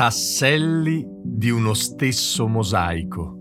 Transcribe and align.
Tasselli 0.00 1.06
di 1.22 1.50
uno 1.50 1.74
stesso 1.74 2.48
mosaico. 2.48 3.36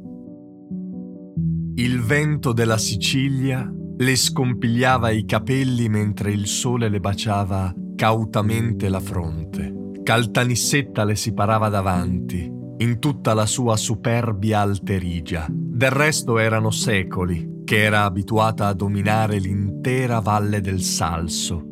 Il 1.75 2.01
vento 2.01 2.51
della 2.51 2.77
Sicilia 2.77 3.65
le 3.95 4.15
scompigliava 4.17 5.09
i 5.09 5.23
capelli 5.23 5.87
mentre 5.87 6.33
il 6.33 6.47
sole 6.47 6.89
le 6.89 6.99
baciava 6.99 7.73
cautamente 7.95 8.89
la 8.89 8.99
fronte. 8.99 9.73
Caltanissetta 10.03 11.05
le 11.05 11.15
si 11.15 11.33
parava 11.33 11.69
davanti, 11.69 12.51
in 12.79 12.99
tutta 12.99 13.33
la 13.33 13.45
sua 13.45 13.77
superbia 13.77 14.59
alterigia. 14.59 15.45
Del 15.49 15.91
resto 15.91 16.39
erano 16.39 16.71
secoli 16.71 17.61
che 17.63 17.83
era 17.83 18.03
abituata 18.03 18.67
a 18.67 18.73
dominare 18.73 19.39
l'intera 19.39 20.19
valle 20.19 20.59
del 20.59 20.81
Salso. 20.81 21.68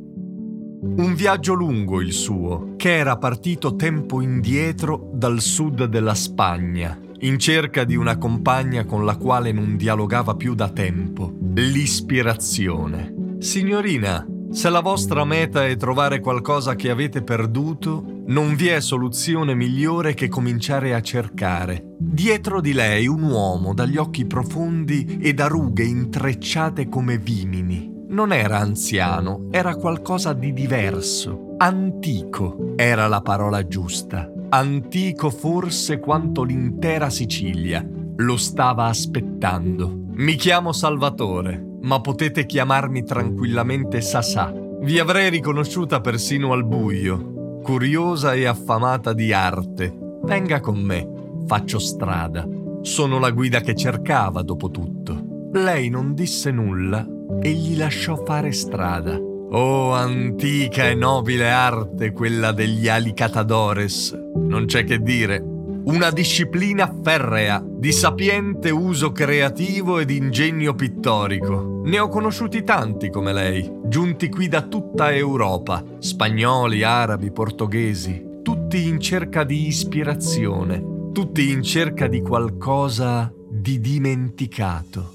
Un 0.96 1.14
viaggio 1.16 1.54
lungo 1.54 2.02
il 2.02 2.14
suo, 2.14 2.74
che 2.78 2.96
era 2.96 3.18
partito 3.18 3.76
tempo 3.76 4.22
indietro 4.22 5.12
dal 5.14 5.42
sud 5.42 5.86
della 5.86 6.16
Spagna, 6.16 7.00
in 7.20 7.38
cerca 7.38 7.84
di 7.84 7.96
una 7.96 8.18
compagna 8.18 8.86
con 8.86 9.06
la 9.06 9.16
quale 9.16 9.52
non 9.52 9.78
dialogava 9.78 10.36
più 10.36 10.56
da 10.56 10.70
tempo, 10.70 11.34
l'ispirazione. 11.54 13.36
Signorina, 13.40 14.26
se 14.50 14.70
la 14.70 14.80
vostra 14.80 15.26
meta 15.26 15.68
è 15.68 15.76
trovare 15.76 16.20
qualcosa 16.20 16.76
che 16.76 16.90
avete 16.90 17.22
perduto, 17.22 18.22
non 18.28 18.56
vi 18.56 18.68
è 18.68 18.80
soluzione 18.80 19.54
migliore 19.54 20.14
che 20.14 20.30
cominciare 20.30 20.96
a 20.96 21.02
cercare. 21.02 21.96
Dietro 22.00 22.62
di 22.62 22.74
lei 22.74 23.08
un 23.08 23.24
uomo 23.24 23.74
dagli 23.74 23.98
occhi 23.98 24.26
profondi 24.26 25.20
e 25.22 25.34
da 25.34 25.48
rughe 25.48 25.84
intrecciate 25.84 26.88
come 26.88 27.18
vimini. 27.18 27.97
Non 28.18 28.34
era 28.34 28.58
anziano, 28.58 29.46
era 29.52 29.76
qualcosa 29.76 30.34
di 30.34 30.52
diverso. 30.52 31.54
Antico 31.58 32.74
era 32.76 33.06
la 33.06 33.22
parola 33.22 33.68
giusta. 33.68 34.28
Antico 34.50 35.30
forse 35.30 36.00
quanto 36.00 36.42
l'intera 36.42 37.12
Sicilia. 37.12 37.88
Lo 38.16 38.36
stava 38.38 38.86
aspettando. 38.86 40.06
Mi 40.16 40.34
chiamo 40.34 40.72
Salvatore 40.72 41.64
ma 41.84 42.02
potete 42.02 42.48
chiamarmi 42.48 43.04
tranquillamente 43.04 44.02
Sasà. 44.02 44.52
Vi 44.82 44.98
avrei 44.98 45.30
riconosciuta 45.30 46.02
persino 46.02 46.54
al 46.54 46.66
buio, 46.66 47.60
curiosa 47.62 48.34
e 48.34 48.46
affamata 48.46 49.14
di 49.14 49.32
arte. 49.32 49.96
Venga 50.24 50.60
con 50.60 50.80
me, 50.80 51.08
faccio 51.46 51.78
strada. 51.78 52.48
Sono 52.82 53.20
la 53.20 53.30
guida 53.30 53.62
che 53.62 53.76
cercava, 53.76 54.42
dopo 54.42 54.72
tutto. 54.72 55.50
Lei 55.52 55.90
non 55.90 56.16
disse 56.16 56.50
nulla 56.50 57.08
e 57.42 57.52
gli 57.52 57.78
lasciò 57.78 58.16
fare 58.24 58.52
strada. 58.52 59.16
Oh, 59.16 59.94
antica 59.94 60.90
e 60.90 60.96
nobile 60.96 61.50
arte 61.50 62.12
quella 62.12 62.52
degli 62.52 62.90
alicatadores. 62.90 64.12
Non 64.36 64.66
c'è 64.66 64.84
che 64.84 65.02
dire, 65.02 65.42
una 65.86 66.12
disciplina 66.12 66.94
ferrea, 67.02 67.64
di 67.66 67.94
sapiente 67.94 68.70
uso 68.72 69.14
creativo 69.14 70.00
ed 70.00 70.10
ingegno 70.10 70.76
pittorico. 70.76 71.82
Ne 71.86 72.00
ho 72.00 72.10
conosciuti 72.10 72.64
tanti 72.64 73.10
come 73.10 73.32
lei, 73.32 73.72
giunti 73.86 74.28
qui 74.28 74.50
da 74.50 74.64
tutta 74.64 75.14
Europa, 75.14 75.82
spagnoli, 76.00 76.84
arabi, 76.84 77.32
portoghesi, 77.32 78.40
tutti 78.44 78.86
in 78.86 79.00
cerca 79.00 79.46
di 79.46 79.68
ispirazione, 79.68 81.12
tutti 81.14 81.52
in 81.52 81.64
cerca 81.64 82.08
di 82.08 82.22
qualcosa 82.22 83.32
di 83.50 83.80
dimenticato. 83.80 85.14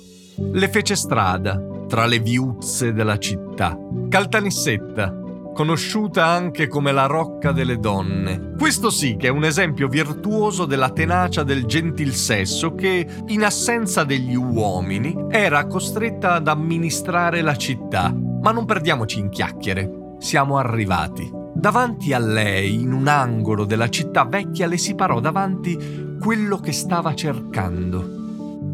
Le 0.50 0.68
fece 0.68 0.96
strada 0.96 1.60
tra 1.88 2.06
le 2.06 2.18
viuzze 2.18 2.92
della 2.92 3.18
città. 3.18 3.78
Caltanissetta, 4.08 5.14
conosciuta 5.52 6.26
anche 6.26 6.66
come 6.66 6.90
la 6.92 7.06
rocca 7.06 7.52
delle 7.52 7.78
donne. 7.78 8.54
Questo 8.58 8.90
sì 8.90 9.16
che 9.16 9.26
è 9.26 9.30
un 9.30 9.44
esempio 9.44 9.88
virtuoso 9.88 10.64
della 10.64 10.90
tenacia 10.90 11.42
del 11.42 11.66
gentil 11.66 12.14
sesso 12.14 12.74
che, 12.74 13.06
in 13.26 13.44
assenza 13.44 14.04
degli 14.04 14.34
uomini, 14.34 15.14
era 15.28 15.66
costretta 15.66 16.32
ad 16.32 16.48
amministrare 16.48 17.42
la 17.42 17.56
città. 17.56 18.10
Ma 18.14 18.50
non 18.52 18.64
perdiamoci 18.64 19.18
in 19.18 19.28
chiacchiere, 19.28 20.16
siamo 20.18 20.56
arrivati. 20.56 21.30
Davanti 21.54 22.14
a 22.14 22.18
lei, 22.18 22.80
in 22.80 22.92
un 22.92 23.06
angolo 23.06 23.64
della 23.66 23.88
città 23.88 24.24
vecchia, 24.24 24.66
le 24.66 24.78
si 24.78 24.94
parò 24.94 25.20
davanti 25.20 26.16
quello 26.18 26.56
che 26.56 26.72
stava 26.72 27.14
cercando. 27.14 28.20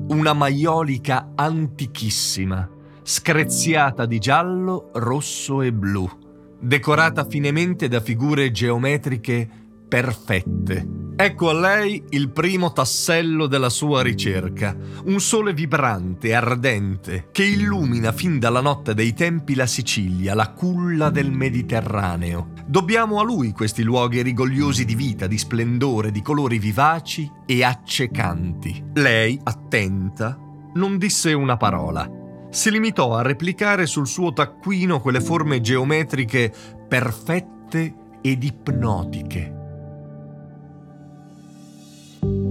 Una 0.08 0.32
maiolica 0.32 1.32
antichissima, 1.34 2.68
screziata 3.02 4.06
di 4.06 4.18
giallo, 4.18 4.90
rosso 4.94 5.62
e 5.62 5.72
blu 5.72 6.26
decorata 6.60 7.24
finemente 7.24 7.88
da 7.88 8.00
figure 8.00 8.50
geometriche 8.50 9.48
perfette. 9.88 10.97
Ecco 11.20 11.50
a 11.50 11.52
lei 11.52 12.04
il 12.10 12.30
primo 12.30 12.72
tassello 12.72 13.48
della 13.48 13.70
sua 13.70 14.02
ricerca, 14.02 14.76
un 15.06 15.18
sole 15.18 15.52
vibrante, 15.52 16.32
ardente, 16.32 17.30
che 17.32 17.42
illumina 17.42 18.12
fin 18.12 18.38
dalla 18.38 18.60
notte 18.60 18.94
dei 18.94 19.14
tempi 19.14 19.56
la 19.56 19.66
Sicilia, 19.66 20.34
la 20.34 20.52
culla 20.52 21.10
del 21.10 21.32
Mediterraneo. 21.32 22.52
Dobbiamo 22.64 23.18
a 23.18 23.24
lui 23.24 23.50
questi 23.50 23.82
luoghi 23.82 24.22
rigogliosi 24.22 24.84
di 24.84 24.94
vita, 24.94 25.26
di 25.26 25.38
splendore, 25.38 26.12
di 26.12 26.22
colori 26.22 26.60
vivaci 26.60 27.28
e 27.44 27.64
accecanti. 27.64 28.84
Lei, 28.94 29.40
attenta, 29.42 30.38
non 30.74 30.98
disse 30.98 31.32
una 31.32 31.56
parola 31.56 32.08
si 32.50 32.70
limitò 32.70 33.14
a 33.14 33.20
replicare 33.20 33.84
sul 33.84 34.06
suo 34.06 34.32
taccuino 34.32 35.00
quelle 35.00 35.20
forme 35.20 35.60
geometriche 35.60 36.50
perfette 36.88 37.94
ed 38.22 38.42
ipnotiche. 38.42 39.57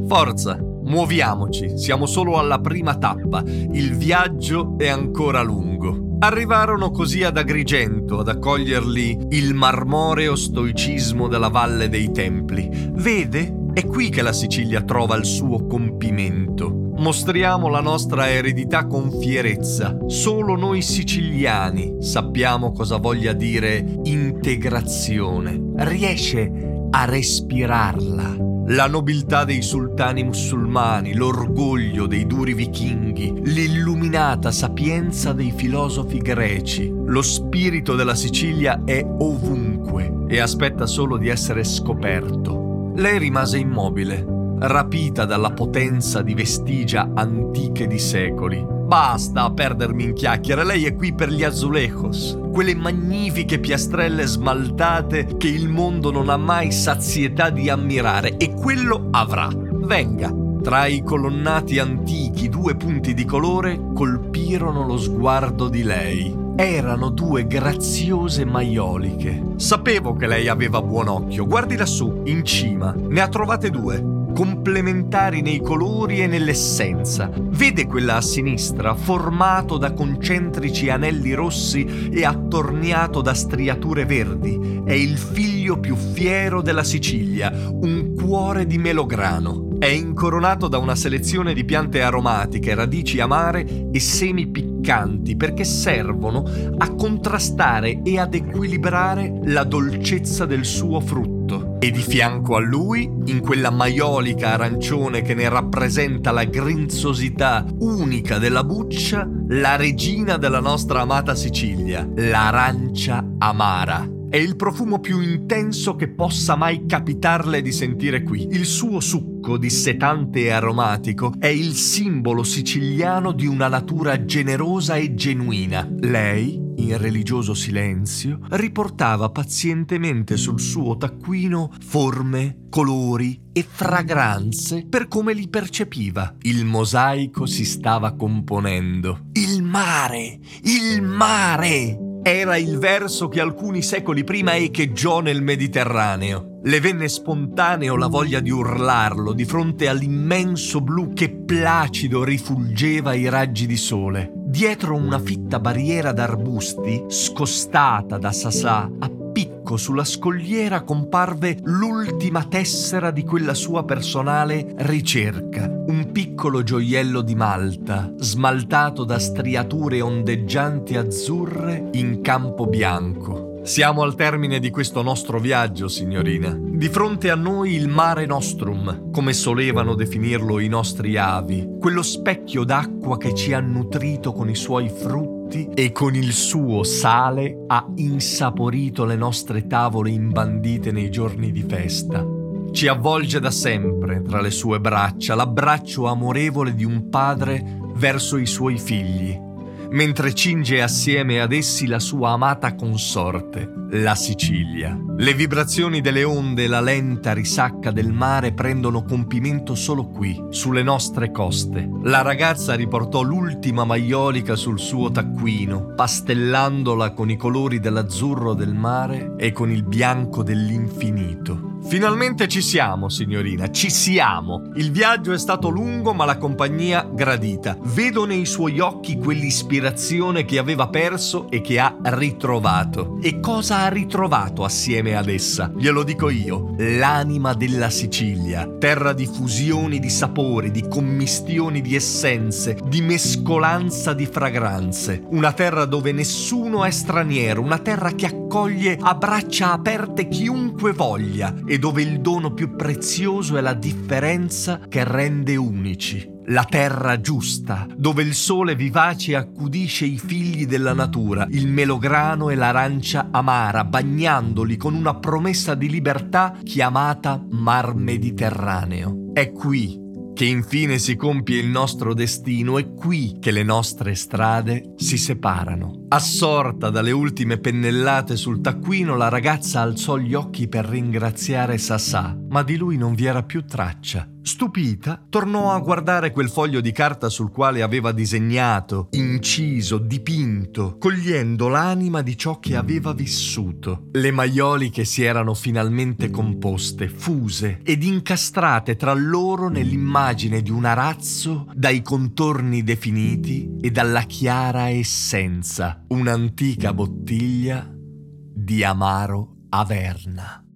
Forza, 0.08 0.58
muoviamoci, 0.58 1.78
siamo 1.78 2.06
solo 2.06 2.40
alla 2.40 2.60
prima 2.60 2.96
tappa, 2.96 3.44
il 3.46 3.94
viaggio 3.98 4.76
è 4.78 4.88
ancora 4.88 5.42
lungo. 5.42 6.16
Arrivarono 6.20 6.92
così 6.92 7.24
ad 7.24 7.38
Agrigento 7.38 8.20
ad 8.20 8.30
accoglierli 8.30 9.28
il 9.32 9.54
marmoreo 9.54 10.36
stoicismo 10.36 11.28
della 11.28 11.50
Valle 11.50 11.90
dei 11.90 12.12
Templi. 12.12 12.70
Vede? 12.94 13.66
È 13.74 13.86
qui 13.86 14.10
che 14.10 14.22
la 14.22 14.32
Sicilia 14.32 14.82
trova 14.82 15.18
il 15.18 15.26
suo 15.26 15.68
compimento. 15.68 16.94
Mostriamo 16.96 17.68
la 17.68 17.82
nostra 17.82 18.30
eredità 18.30 18.88
con 18.88 19.12
fierezza. 19.12 19.98
Solo 20.08 20.56
noi 20.56 20.82
siciliani 20.82 21.98
sappiamo 22.00 22.72
cosa 22.72 22.96
voglia 22.98 23.34
dire 23.34 24.00
integrazione. 24.04 25.62
Riesce 25.76 26.50
a 26.90 27.06
respirarla. 27.06 28.47
La 28.70 28.88
nobiltà 28.88 29.46
dei 29.46 29.62
sultani 29.62 30.26
musulmani, 30.26 31.14
l'orgoglio 31.14 32.06
dei 32.06 32.28
duri 32.28 32.54
vichinghi, 32.54 33.34
l'illuminata 33.46 34.52
sapienza 34.52 35.32
dei 35.32 35.54
filosofi 35.56 36.18
greci. 36.18 36.94
Lo 37.06 37.22
spirito 37.22 37.96
della 37.96 38.14
Sicilia 38.14 38.82
è 38.84 39.02
ovunque 39.20 40.26
e 40.28 40.42
aspetta 40.42 40.86
solo 40.86 41.16
di 41.16 41.30
essere 41.30 41.64
scoperto. 41.64 42.92
Lei 42.96 43.18
rimase 43.20 43.58
immobile, 43.58 44.26
rapita 44.60 45.24
dalla 45.24 45.52
potenza 45.52 46.22
di 46.22 46.34
vestigia 46.34 47.10
antiche 47.14 47.88
di 47.88 48.00
secoli. 48.00 48.77
Basta 48.88 49.44
a 49.44 49.52
perdermi 49.52 50.06
in 50.06 50.14
chiacchiere, 50.14 50.64
lei 50.64 50.86
è 50.86 50.96
qui 50.96 51.12
per 51.12 51.30
gli 51.30 51.44
azulejos, 51.44 52.38
quelle 52.54 52.74
magnifiche 52.74 53.60
piastrelle 53.60 54.26
smaltate 54.26 55.36
che 55.36 55.50
il 55.50 55.68
mondo 55.68 56.10
non 56.10 56.30
ha 56.30 56.38
mai 56.38 56.72
sazietà 56.72 57.50
di 57.50 57.70
ammirare 57.70 58.38
e 58.38 58.54
quello 58.54 59.10
avrà. 59.12 59.50
Venga. 59.54 60.34
Tra 60.64 60.86
i 60.86 61.04
colonnati 61.04 61.80
antichi 61.80 62.48
due 62.48 62.78
punti 62.78 63.14
di 63.14 63.26
colore 63.26 63.78
colpirono 63.94 64.86
lo 64.86 64.98
sguardo 64.98 65.68
di 65.68 65.84
lei. 65.84 66.34
Erano 66.56 67.10
due 67.10 67.46
graziose 67.46 68.46
maioliche. 68.46 69.44
Sapevo 69.58 70.16
che 70.16 70.28
lei 70.28 70.48
aveva 70.48 70.82
buon 70.82 71.10
occhio. 71.10 71.46
Guardi 71.46 71.76
lassù, 71.76 72.22
in 72.24 72.46
cima. 72.46 72.96
Ne 72.98 73.20
ha 73.20 73.28
trovate 73.28 73.70
due 73.70 74.16
complementari 74.38 75.42
nei 75.42 75.60
colori 75.60 76.22
e 76.22 76.28
nell'essenza. 76.28 77.28
Vede 77.36 77.88
quella 77.88 78.18
a 78.18 78.22
sinistra, 78.22 78.94
formato 78.94 79.80
da 79.80 79.94
concentrici 79.94 80.92
anelli 80.92 81.34
rossi 81.34 82.12
e 82.12 82.24
attorniato 82.24 83.22
da 83.22 83.34
striature 83.34 84.06
verdi. 84.06 84.84
È 84.86 84.94
il 84.94 85.18
figlio 85.18 85.80
più 85.80 85.96
fiero 85.96 86.62
della 86.62 86.84
Sicilia, 86.84 87.52
un 87.52 88.14
cuore 88.14 88.68
di 88.68 88.78
melograno. 88.78 89.70
È 89.80 89.88
incoronato 89.88 90.68
da 90.68 90.78
una 90.78 90.96
selezione 90.96 91.56
di 91.56 91.66
piante 91.66 92.04
aromatiche, 92.04 92.76
radici 92.76 93.20
amare 93.20 93.90
e 93.92 94.00
semi 94.00 94.46
piccanti 94.46 95.36
perché 95.36 95.64
servono 95.64 96.44
a 96.78 96.94
contrastare 96.94 98.04
e 98.04 98.20
ad 98.20 98.36
equilibrare 98.36 99.40
la 99.46 99.64
dolcezza 99.64 100.46
del 100.46 100.64
suo 100.64 101.00
frutto 101.00 101.37
e 101.80 101.92
di 101.92 102.02
fianco 102.02 102.56
a 102.56 102.60
lui, 102.60 103.10
in 103.26 103.40
quella 103.40 103.70
maiolica 103.70 104.54
arancione 104.54 105.22
che 105.22 105.34
ne 105.34 105.48
rappresenta 105.50 106.32
la 106.32 106.44
grinzosità 106.46 107.66
unica 107.80 108.38
della 108.38 108.64
buccia, 108.64 109.28
la 109.50 109.76
regina 109.76 110.38
della 110.38 110.60
nostra 110.60 111.02
amata 111.02 111.36
Sicilia, 111.36 112.08
l'arancia 112.16 113.26
amara. 113.38 114.08
È 114.30 114.36
il 114.36 114.58
profumo 114.58 115.00
più 115.00 115.22
intenso 115.22 115.96
che 115.96 116.10
possa 116.10 116.58
mai 116.58 116.86
capitarle 116.86 117.62
di 117.62 117.72
sentire 117.72 118.24
qui. 118.24 118.48
Il 118.52 118.66
suo 118.66 119.00
succo 119.00 119.58
dissetante 119.58 120.42
e 120.42 120.52
aromatico 120.52 121.34
è 121.40 121.48
il 121.48 121.76
simbolo 121.76 122.44
siciliano 122.44 123.32
di 123.32 123.46
una 123.46 123.70
natura 123.70 124.26
generosa 124.26 124.96
e 124.96 125.14
genuina. 125.14 125.88
Lei, 126.00 126.67
in 126.88 126.98
religioso 126.98 127.54
silenzio, 127.54 128.40
riportava 128.50 129.30
pazientemente 129.30 130.38
sul 130.38 130.60
suo 130.60 130.98
taccuino 130.98 131.72
forme, 131.86 132.66
colori 132.70 133.40
e 133.54 133.66
fragranze 133.68 134.86
per 134.88 135.08
come 135.08 135.34
li 135.34 135.48
percepiva. 135.48 136.36
Il 136.42 136.66
mosaico 136.66 137.46
si 137.46 137.66
stava 137.66 138.14
componendo. 138.14 139.28
Il 139.34 139.64
mare! 139.64 140.40
Il 140.64 141.02
mare! 141.02 142.06
Era 142.24 142.58
il 142.58 142.78
verso 142.78 143.30
che 143.30 143.40
alcuni 143.40 143.82
secoli 143.82 144.26
prima 144.26 144.56
echeggiò 144.58 145.22
nel 145.22 145.42
Mediterraneo. 145.42 146.60
Le 146.64 146.82
venne 146.82 147.08
spontaneo 147.08 147.96
la 147.96 148.08
voglia 148.08 148.42
di 148.42 148.50
urlarlo 148.50 149.32
di 149.32 149.46
fronte 149.46 149.88
all'immenso 149.88 150.82
blu 150.82 151.14
che 151.14 151.30
placido 151.30 152.26
rifulgeva 152.26 153.14
i 153.14 153.30
raggi 153.30 153.66
di 153.66 153.78
sole. 153.78 154.37
Dietro 154.50 154.96
una 154.96 155.20
fitta 155.20 155.60
barriera 155.60 156.14
d'arbusti, 156.14 157.04
scostata 157.10 158.18
da 158.18 158.32
sasà, 158.32 158.90
a 158.98 159.12
picco 159.34 159.76
sulla 159.76 160.06
scogliera 160.06 160.84
comparve 160.84 161.58
l'ultima 161.64 162.46
tessera 162.46 163.12
di 163.12 163.26
quella 163.26 163.54
sua 163.54 163.84
personale 163.84 164.74
ricerca. 164.78 165.70
Un 165.88 166.14
piccolo 166.14 166.64
gioiello 166.64 167.20
di 167.20 167.36
malta, 167.36 168.14
smaltato 168.16 169.04
da 169.04 169.20
striature 169.20 170.00
ondeggianti 170.00 170.96
azzurre 170.96 171.90
in 171.92 172.22
campo 172.22 172.68
bianco. 172.68 173.60
Siamo 173.64 174.02
al 174.02 174.16
termine 174.16 174.60
di 174.60 174.70
questo 174.70 175.02
nostro 175.02 175.42
viaggio, 175.42 175.90
signorina. 175.90 176.67
Di 176.78 176.90
fronte 176.90 177.32
a 177.32 177.36
noi 177.36 177.74
il 177.74 177.88
mare 177.88 178.28
nostrum, 178.28 179.10
come 179.10 179.34
solevano 179.34 179.96
definirlo 179.96 180.60
i 180.60 180.68
nostri 180.68 181.18
avi, 181.18 181.68
quello 181.80 182.04
specchio 182.04 182.64
d'acqua 182.64 183.18
che 183.18 183.34
ci 183.34 183.52
ha 183.52 183.60
nutrito 183.60 184.32
con 184.32 184.48
i 184.48 184.54
suoi 184.54 184.88
frutti 184.88 185.68
e 185.74 185.92
con 185.92 186.14
il 186.14 186.32
suo 186.32 186.84
sale 186.84 187.64
ha 187.66 187.84
insaporito 187.96 189.06
le 189.06 189.16
nostre 189.16 189.66
tavole 189.66 190.12
imbandite 190.12 190.92
nei 190.92 191.10
giorni 191.10 191.52
di 191.52 191.64
festa. 191.68 192.24
Ci 192.72 192.88
avvolge 192.88 193.40
da 193.40 193.50
sempre 193.50 194.22
tra 194.22 194.40
le 194.40 194.52
sue 194.52 194.80
braccia 194.80 195.34
l'abbraccio 195.34 196.06
amorevole 196.06 196.76
di 196.76 196.84
un 196.84 197.10
padre 197.10 197.80
verso 197.96 198.38
i 198.38 198.46
suoi 198.46 198.78
figli 198.78 199.46
mentre 199.92 200.34
cinge 200.34 200.82
assieme 200.82 201.40
ad 201.40 201.52
essi 201.54 201.88
la 201.88 202.00
sua 202.00 202.32
amata 202.32 202.76
consorte, 202.76 203.72
la 203.92 204.16
Sicilia. 204.16 204.98
Le 205.18 205.34
vibrazioni 205.34 206.02
delle 206.02 206.24
onde 206.24 206.64
e 206.64 206.68
la 206.68 206.82
lenta 206.82 207.34
risacca 207.34 207.92
del 207.92 208.12
mare 208.12 208.54
prendono 208.54 209.04
compimento 209.04 209.76
solo 209.76 210.08
qui, 210.08 210.42
sulle 210.50 210.84
nostre 210.84 211.32
coste. 211.32 211.90
La 212.04 212.22
ragazza 212.22 212.76
riportò 212.76 213.22
l'ultima 213.22 213.86
maiolica 213.86 214.56
sul 214.56 214.80
suo 214.80 215.12
taccuino, 215.12 215.94
pastellandola 215.96 217.12
con 217.12 217.30
i 217.30 217.38
colori 217.38 217.80
dell'azzurro 217.80 218.54
del 218.54 218.74
mare 218.74 219.34
e 219.38 219.52
con 219.52 219.72
il 219.72 219.84
bianco 219.84 220.44
dell'infinito. 220.44 221.77
Finalmente 221.88 222.50
ci 222.50 222.62
siamo, 222.62 223.08
signorina, 223.08 223.72
ci 223.72 223.90
siamo. 223.90 224.72
Il 224.76 224.92
viaggio 224.92 225.32
è 225.32 225.38
stato 225.38 225.70
lungo, 225.70 226.14
ma 226.14 226.26
la 226.26 226.38
compagnia 226.38 227.10
gradita. 227.10 227.78
Vedo 227.82 228.26
nei 228.26 228.46
suoi 228.46 228.82
occhi 228.82 229.18
quell'ispirazione 229.18 230.44
che 230.44 230.58
aveva 230.58 230.90
perso 230.90 231.50
e 231.50 231.62
che 231.62 231.80
ha 231.80 231.96
ritrovato. 232.02 233.20
E 233.22 233.40
cosa 233.40 233.84
ha 233.84 233.88
ritrovato 233.88 234.66
assieme 234.66 235.16
ad 235.16 235.30
essa? 235.30 235.72
Glielo 235.78 236.04
dico 236.04 236.30
io, 236.30 236.74
l'anima 236.78 237.54
della 237.54 237.90
Sicilia, 237.90 238.68
terra 238.78 239.14
di 239.14 239.26
fusioni 239.26 240.00
di 240.00 240.10
sapori, 240.10 240.72
di 240.72 240.86
commistioni 240.90 241.80
di 241.80 241.96
essenze, 241.96 242.78
di 242.86 243.00
mescolanza 243.00 244.14
di 244.14 244.26
fragranze. 244.26 245.24
Una 245.30 245.54
terra 245.54 245.86
dove 245.86 246.12
nessuno 246.12 246.84
è 246.84 246.92
straniero, 246.92 247.62
una 247.62 247.80
terra 247.80 248.12
che 248.12 248.26
accoglie 248.26 248.47
a 248.58 249.14
braccia 249.14 249.74
aperte 249.74 250.28
chiunque 250.28 250.92
voglia 250.92 251.54
e 251.64 251.78
dove 251.78 252.02
il 252.02 252.22
dono 252.22 252.54
più 252.54 252.76
prezioso 252.76 253.56
è 253.56 253.62
la 253.62 253.76
differenza 253.76 254.80
che 254.90 255.04
rende 255.04 255.56
unici. 255.56 256.28
La 256.48 256.64
terra 256.64 257.22
giusta, 257.22 257.86
dove 257.96 258.24
il 258.24 258.34
sole 258.34 258.74
vivace 258.74 259.36
accudisce 259.36 260.06
i 260.06 260.18
figli 260.18 260.66
della 260.66 260.94
natura, 260.94 261.46
il 261.52 261.68
melograno 261.68 262.50
e 262.50 262.56
l'arancia 262.56 263.28
amara, 263.30 263.84
bagnandoli 263.84 264.76
con 264.76 264.96
una 264.96 265.14
promessa 265.14 265.76
di 265.76 265.88
libertà 265.88 266.58
chiamata 266.64 267.40
Mar 267.52 267.94
Mediterraneo. 267.94 269.32
È 269.34 269.52
qui 269.52 270.07
che 270.38 270.46
infine 270.46 271.00
si 271.00 271.16
compie 271.16 271.60
il 271.60 271.66
nostro 271.66 272.14
destino, 272.14 272.78
è 272.78 272.94
qui 272.94 273.38
che 273.40 273.50
le 273.50 273.64
nostre 273.64 274.14
strade 274.14 274.94
si 274.96 275.18
separano. 275.18 276.06
Assorta 276.10 276.92
dalle 276.92 277.10
ultime 277.10 277.58
pennellate 277.58 278.36
sul 278.36 278.62
taccuino, 278.62 279.16
la 279.16 279.30
ragazza 279.30 279.82
alzò 279.82 280.16
gli 280.18 280.36
occhi 280.36 280.68
per 280.68 280.86
ringraziare 280.86 281.80
Sassà, 281.80 282.38
ma 282.50 282.62
di 282.62 282.78
lui 282.78 282.98
non 282.98 283.16
vi 283.16 283.26
era 283.26 283.42
più 283.42 283.66
traccia. 283.66 284.30
Stupita, 284.48 285.22
tornò 285.28 285.74
a 285.74 285.80
guardare 285.80 286.32
quel 286.32 286.50
foglio 286.50 286.80
di 286.80 286.94
carta 286.94 287.28
sul 287.28 287.52
quale 287.52 287.82
aveva 287.82 288.14
disegnato, 288.14 289.10
inciso, 289.12 289.98
dipinto, 289.98 290.98
cogliendo 290.98 291.68
l'anima 291.68 292.22
di 292.22 292.38
ciò 292.38 292.58
che 292.58 292.78
aveva 292.78 293.12
vissuto. 293.12 294.08
Le 294.14 294.32
maioliche 294.32 295.04
si 295.04 295.22
erano 295.22 295.54
finalmente 295.54 296.30
composte, 296.30 297.10
fuse 297.10 297.82
ed 297.84 298.04
incastrate 298.04 298.96
tra 298.96 299.14
loro 299.14 299.68
nell'immagine 299.68 300.62
di 300.62 300.72
un 300.72 300.86
arazzo 300.86 301.68
dai 301.74 302.02
contorni 302.02 302.84
definiti 302.84 303.76
e 303.82 303.92
dalla 303.92 304.22
chiara 304.22 304.88
essenza, 304.88 306.06
un'antica 306.08 306.94
bottiglia 306.94 307.86
di 307.94 308.82
amaro 308.82 309.56
Averna. 309.70 310.67